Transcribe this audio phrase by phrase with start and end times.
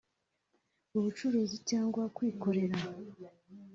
[0.97, 2.77] ubucuruzi cyangwa kwikorera